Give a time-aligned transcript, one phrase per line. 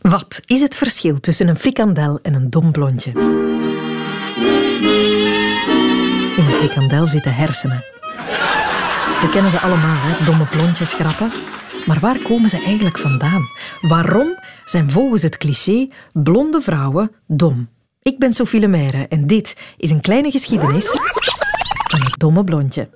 [0.00, 3.10] Wat is het verschil tussen een frikandel en een dom blondje?
[6.36, 7.84] In een frikandel zitten hersenen.
[9.20, 10.24] We kennen ze allemaal, hè?
[10.24, 11.32] domme blondjes grappen.
[11.86, 13.48] Maar waar komen ze eigenlijk vandaan?
[13.80, 17.68] Waarom zijn volgens het cliché blonde vrouwen dom?
[18.02, 20.86] Ik ben Sophie Lemaire en dit is een kleine geschiedenis
[21.90, 22.88] van het domme blondje.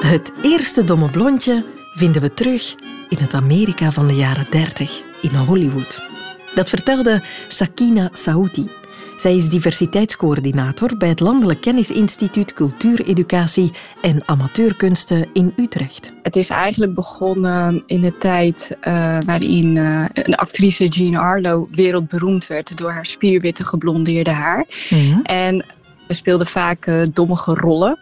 [0.00, 2.74] Het eerste domme blondje vinden we terug
[3.08, 6.02] in het Amerika van de jaren 30, in Hollywood.
[6.54, 8.66] Dat vertelde Sakina Saouti.
[9.16, 13.72] Zij is diversiteitscoördinator bij het Landelijk Kennisinstituut Cultuur, Educatie
[14.02, 16.12] en Amateurkunsten in Utrecht.
[16.22, 22.46] Het is eigenlijk begonnen in de tijd uh, waarin uh, een actrice Jean Arlo wereldberoemd
[22.46, 24.66] werd door haar spierwitte geblondeerde haar.
[24.90, 25.64] Mm En
[26.08, 27.98] speelde vaak uh, dommige rollen.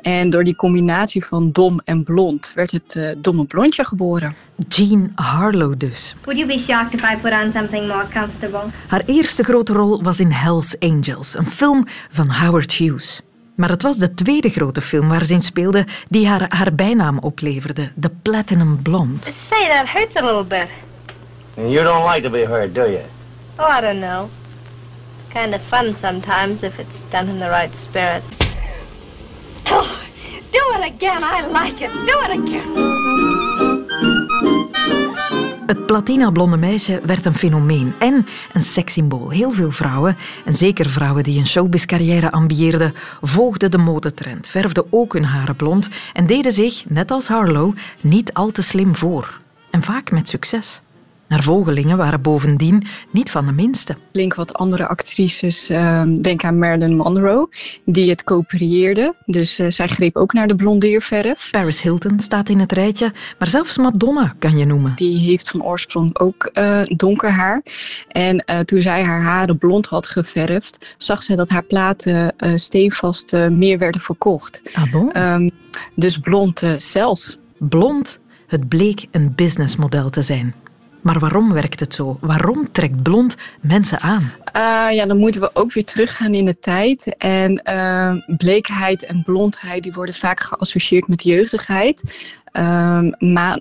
[0.00, 4.36] En door die combinatie van dom en blond werd het uh, domme blondje geboren.
[4.68, 6.14] Jean Harlow dus.
[6.24, 8.70] Would you be shocked if I put on something more comfortable?
[8.86, 13.20] Haar eerste grote rol was in Hell's Angels, een film van Howard Hughes.
[13.54, 17.18] Maar het was de tweede grote film waar ze in speelde die haar haar bijnaam
[17.18, 19.22] opleverde, The Platinum Blonde.
[19.22, 20.68] Say, that hurts a little bit.
[21.56, 23.00] And you don't like to be hurt, do you?
[23.58, 24.28] Oh, I don't know.
[25.32, 28.22] Kind of fun sometimes if it's done in the right spirit.
[30.66, 31.02] It.
[31.02, 31.90] I like it.
[32.06, 32.94] Do it again.
[35.66, 39.30] Het platina-blonde meisje werd een fenomeen en een sekssymbool.
[39.30, 45.12] Heel veel vrouwen, en zeker vrouwen die een showbiz-carrière ambieerden, volgden de modetrend, verfden ook
[45.12, 49.38] hun haren blond en deden zich, net als Harlow, niet al te slim voor.
[49.70, 50.80] En vaak met succes.
[51.28, 53.96] Haar volgelingen waren bovendien niet van de minste.
[54.12, 57.48] Link wat andere actrices, uh, denk aan Marilyn Monroe,
[57.84, 59.14] die het co-creëerde.
[59.24, 61.50] Dus uh, zij greep ook naar de blondeerverf.
[61.50, 64.92] Paris Hilton staat in het rijtje, maar zelfs Madonna kan je noemen.
[64.94, 67.62] Die heeft van oorsprong ook uh, donker haar.
[68.08, 73.78] En toen zij haar haren blond had geverfd, zag zij dat haar platen stevast meer
[73.78, 74.62] werden verkocht.
[74.72, 75.22] Ah bon?
[75.22, 75.50] Um,
[75.94, 77.38] dus blond zelfs.
[77.58, 78.20] Blond?
[78.46, 80.54] Het bleek een businessmodel te zijn.
[81.00, 82.18] Maar waarom werkt het zo?
[82.20, 84.32] Waarom trekt blond mensen aan?
[84.56, 87.16] Uh, ja, dan moeten we ook weer teruggaan in de tijd.
[87.16, 92.02] En uh, bleekheid en blondheid die worden vaak geassocieerd met jeugdigheid.
[92.52, 93.00] Uh,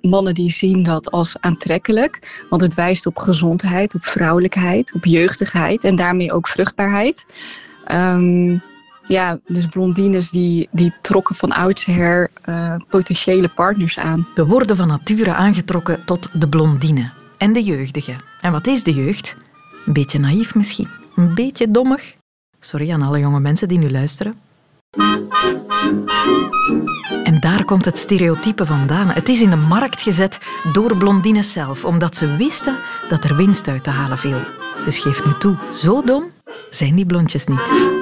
[0.02, 5.84] mannen die zien dat als aantrekkelijk, want het wijst op gezondheid, op vrouwelijkheid, op jeugdigheid
[5.84, 7.26] en daarmee ook vruchtbaarheid.
[7.92, 8.62] Um,
[9.08, 14.28] ja, dus blondines die, die trokken van oudsher uh, potentiële partners aan.
[14.36, 18.16] We worden van nature aangetrokken tot de blondine en de jeugdige.
[18.42, 19.36] En wat is de jeugd?
[19.86, 22.16] Een beetje naïef misschien, een beetje dommig.
[22.60, 24.36] Sorry aan alle jonge mensen die nu luisteren.
[27.24, 29.08] En daar komt het stereotype vandaan.
[29.08, 30.40] Het is in de markt gezet
[30.74, 32.78] door blondines zelf, omdat ze wisten
[33.10, 34.40] dat er winst uit te halen viel.
[34.86, 36.24] Dus geef nu toe, zo dom
[36.70, 37.95] zijn die blondjes niet.